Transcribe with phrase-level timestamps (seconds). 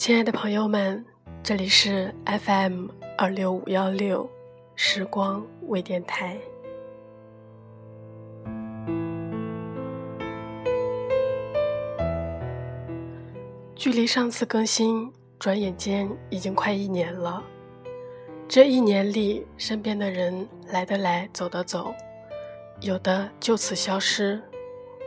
[0.00, 1.04] 亲爱的朋友们，
[1.42, 2.86] 这里是 FM
[3.18, 4.26] 二六五幺六
[4.74, 6.38] 时光微电台。
[13.74, 17.44] 距离上次更新，转眼间已经快一年了。
[18.48, 21.92] 这一年里，身边的人来的来，走的走，
[22.80, 24.40] 有的就此消失，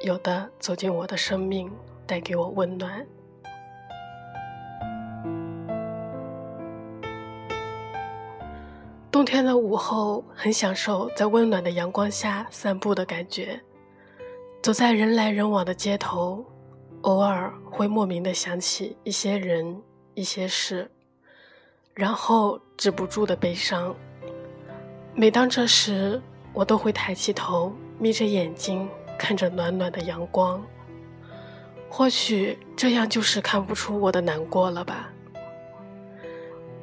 [0.03, 1.67] 有的走进我的生命，
[2.05, 3.03] 带给我温暖。
[9.13, 13.61] 冬天的午后，很享受在温暖的阳光下散步的感觉。
[14.59, 16.43] 走在人来人往的街头。
[17.01, 19.79] 偶尔会莫名的想起一些人、
[20.15, 20.89] 一些事，
[21.93, 23.95] 然后止不住的悲伤。
[25.13, 26.19] 每当这时，
[26.51, 30.59] 我都会抬起头，眯着眼睛看着暖暖的阳光。
[31.87, 35.13] 或许这样就是看不出我的难过了吧？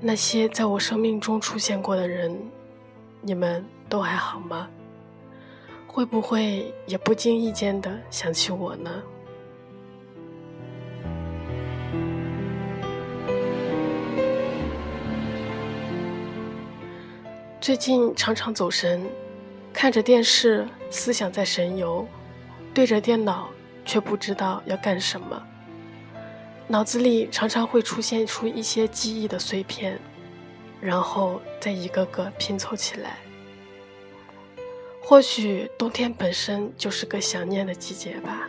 [0.02, 2.34] 那些在我生命中出现过的人，
[3.20, 4.66] 你们都还好吗？
[5.86, 8.90] 会不会也不经意间的想起我呢？
[17.60, 19.04] 最近常常走神，
[19.70, 22.06] 看着电视，思想在神游；
[22.72, 23.50] 对着电脑，
[23.84, 25.46] 却不知道要干什么。
[26.70, 29.98] 脑子里常常会出现出一些记忆的碎片，
[30.80, 33.16] 然后再一个个拼凑起来。
[35.02, 38.48] 或许冬天本身就是个想念的季节吧，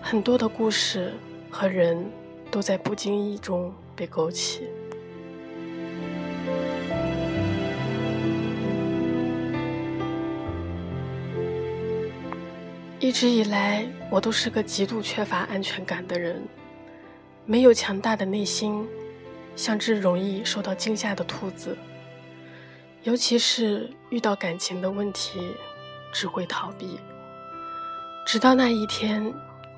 [0.00, 1.12] 很多的故事
[1.50, 2.10] 和人
[2.50, 4.62] 都在不经意中被勾起。
[12.98, 16.42] 一直以来，我都是个极度缺乏安全感的人，
[17.46, 18.86] 没有强大的内心，
[19.54, 21.76] 像只容易受到惊吓的兔子。
[23.02, 25.54] 尤其是遇到感情的问题，
[26.10, 26.98] 只会逃避。
[28.26, 29.30] 直到那一天，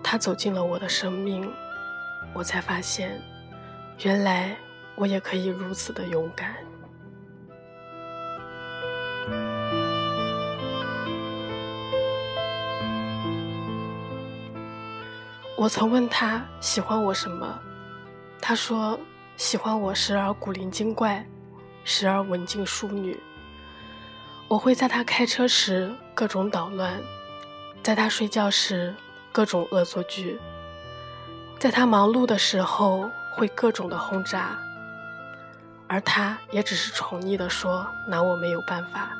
[0.02, 1.52] 他走进了我的生命，
[2.32, 3.20] 我才发现，
[4.02, 4.56] 原来
[4.94, 6.54] 我也可以如此的勇敢。
[15.56, 17.58] 我曾问他喜欢我什么，
[18.42, 18.98] 他说
[19.38, 21.26] 喜欢我时而古灵精怪，
[21.82, 23.18] 时而文静淑女。
[24.48, 27.00] 我会在他开车时各种捣乱，
[27.82, 28.94] 在他睡觉时
[29.32, 30.38] 各种恶作剧，
[31.58, 34.58] 在他忙碌的时候会各种的轰炸，
[35.88, 39.10] 而他也只是宠溺的说拿我没有办法。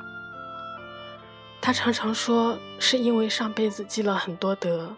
[1.63, 4.95] 他常常说是因为上辈子积了很多德。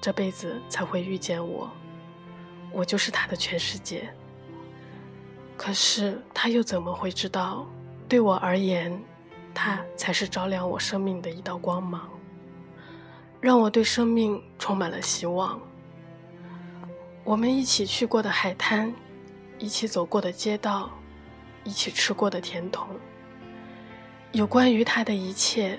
[0.00, 1.70] 这辈子才会遇见我，
[2.72, 4.08] 我就是他的全世界。
[5.56, 7.66] 可是他又怎么会知道，
[8.08, 8.96] 对我而言，
[9.52, 12.08] 他才是照亮我生命的一道光芒，
[13.40, 15.60] 让我对生命充满了希望。
[17.24, 18.94] 我们一起去过的海滩，
[19.58, 20.90] 一起走过的街道，
[21.64, 22.86] 一起吃过的甜筒，
[24.30, 25.78] 有关于他的一切，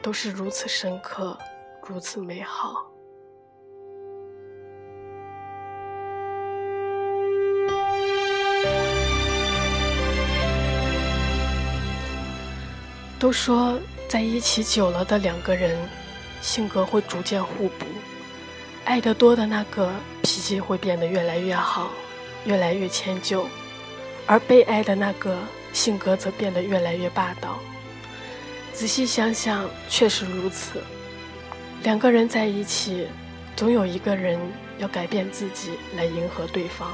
[0.00, 1.36] 都是如此深刻，
[1.84, 2.91] 如此美好。
[13.22, 13.78] 都说
[14.08, 15.78] 在一起久了的两个人，
[16.40, 17.86] 性格会逐渐互补，
[18.84, 21.88] 爱得多的那个脾气会变得越来越好，
[22.46, 23.46] 越来越迁就，
[24.26, 25.38] 而被爱的那个
[25.72, 27.60] 性格则变得越来越霸道。
[28.72, 30.82] 仔细想想，确实如此。
[31.84, 33.06] 两个人在一起，
[33.54, 34.36] 总有一个人
[34.78, 36.88] 要改变自己来迎合对方，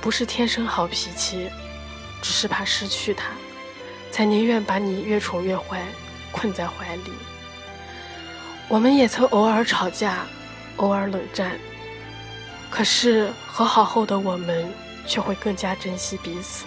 [0.00, 1.50] 不是天生好脾气，
[2.22, 3.32] 只是怕失去他。
[4.10, 5.82] 才宁愿把你越宠越坏，
[6.32, 7.12] 困在怀里。
[8.68, 10.26] 我们也曾偶尔吵架，
[10.76, 11.58] 偶尔冷战，
[12.70, 14.68] 可是和好后的我们
[15.06, 16.66] 却会更加珍惜彼此。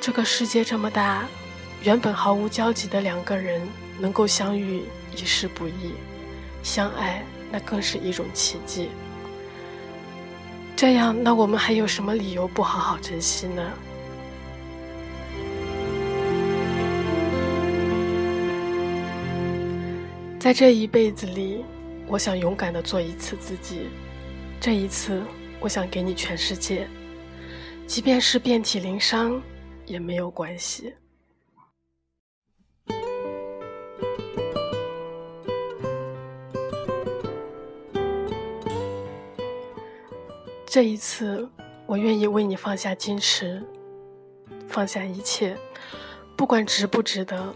[0.00, 1.24] 这个世界这么大，
[1.82, 3.60] 原本毫无交集的两个人
[3.98, 5.92] 能够相遇，已是不易；
[6.62, 8.90] 相爱，那更是一种奇迹。
[10.76, 13.62] 这样，那我们还有什么理由不好好珍惜呢？
[20.38, 21.64] 在这一辈子里，
[22.06, 23.88] 我想勇敢的做一次自己。
[24.60, 25.20] 这一次，
[25.58, 26.88] 我想给你全世界，
[27.88, 29.42] 即便是遍体鳞伤，
[29.84, 30.94] 也没有关系。
[40.66, 41.48] 这一次，
[41.84, 43.60] 我愿意为你放下矜持，
[44.68, 45.56] 放下一切，
[46.36, 47.52] 不管值不值得，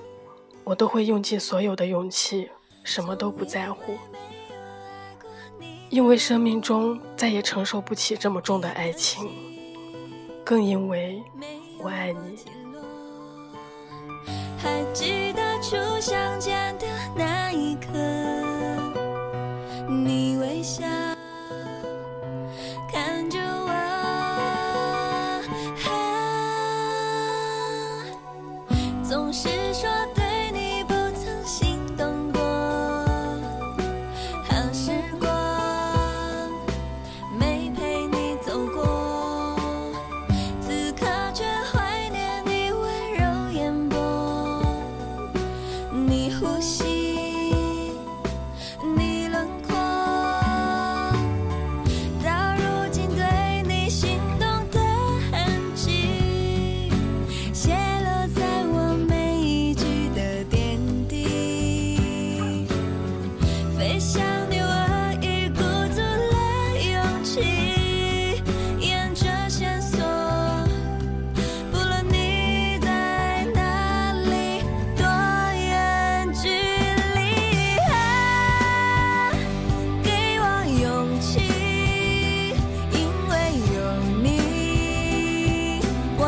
[0.64, 2.50] 我都会用尽所有的勇气，
[2.84, 3.96] 什么都不在乎。
[5.88, 9.30] 因为生命中再也承受不起这么重的爱情，
[10.42, 11.22] 更因为
[11.78, 12.38] 我爱你。
[14.56, 17.88] 还记得初相见的那一刻，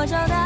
[0.06, 0.43] 找到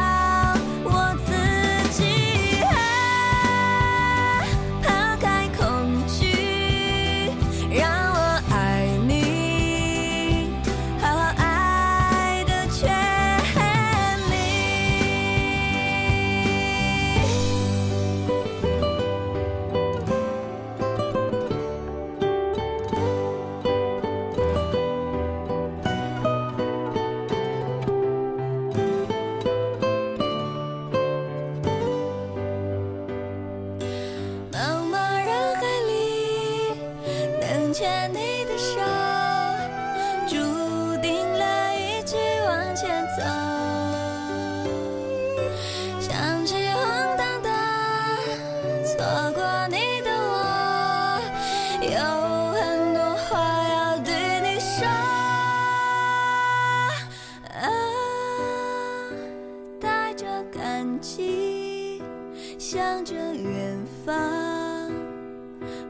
[63.33, 64.15] 远方，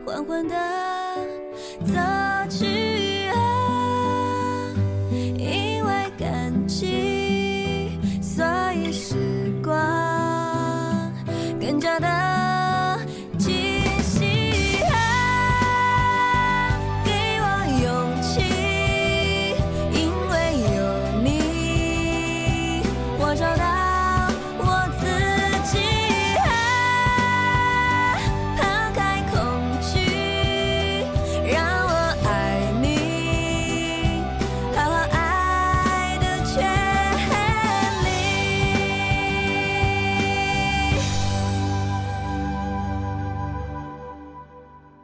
[0.05, 0.55] 缓缓地
[1.85, 2.28] 走。